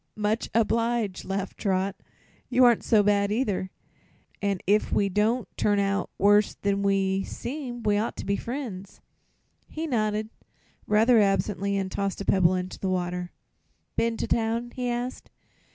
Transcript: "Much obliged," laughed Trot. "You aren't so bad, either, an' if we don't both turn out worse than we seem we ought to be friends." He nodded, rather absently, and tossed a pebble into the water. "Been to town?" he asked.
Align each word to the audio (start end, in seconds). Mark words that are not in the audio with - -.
"Much 0.17 0.49
obliged," 0.55 1.25
laughed 1.25 1.59
Trot. 1.59 1.95
"You 2.49 2.63
aren't 2.65 2.83
so 2.83 3.03
bad, 3.03 3.31
either, 3.31 3.69
an' 4.41 4.57
if 4.65 4.91
we 4.91 5.09
don't 5.09 5.47
both 5.49 5.55
turn 5.57 5.77
out 5.77 6.09
worse 6.17 6.55
than 6.55 6.81
we 6.81 7.23
seem 7.23 7.83
we 7.83 7.97
ought 7.99 8.15
to 8.17 8.25
be 8.25 8.35
friends." 8.35 8.99
He 9.67 9.85
nodded, 9.85 10.31
rather 10.87 11.19
absently, 11.19 11.77
and 11.77 11.91
tossed 11.91 12.19
a 12.19 12.25
pebble 12.25 12.55
into 12.55 12.79
the 12.79 12.89
water. 12.89 13.31
"Been 13.95 14.17
to 14.17 14.25
town?" 14.27 14.71
he 14.71 14.89
asked. 14.89 15.29